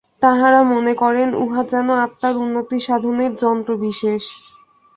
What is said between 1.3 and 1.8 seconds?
উহা